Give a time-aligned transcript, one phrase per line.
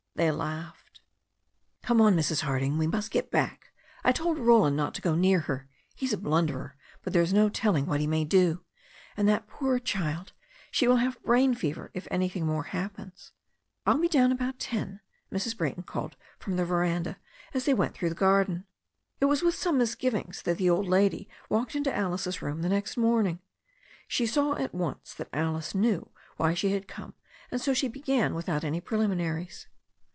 [0.13, 0.99] They laughed.
[1.81, 2.41] "Come on, Mrs.
[2.41, 2.77] Harding.
[2.77, 3.71] We must get back.
[4.03, 7.87] I told Roland not to go near her, he's a blunderer, but there's no telling
[7.87, 8.63] what he may do.
[9.17, 10.33] And that poor child.
[10.69, 13.31] She will have brain fever if anything more happens."
[13.87, 14.99] "I'll be down about ten,"
[15.31, 15.57] Mrs.
[15.57, 17.17] Brayton called from the veranda
[17.53, 18.65] as they went through the garden.
[19.21, 22.95] It was with some misgivings that the old lady walked into Alice's room the next
[22.95, 23.39] morning.
[24.07, 27.15] She saw at once that Alice knew why she had come,
[27.49, 29.67] and so she began without any preliminaries.